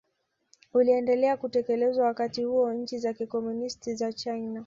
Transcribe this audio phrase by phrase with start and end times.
[0.73, 4.59] uliendelea kutekelezwa Wakati huo nchi za kikomunisti za China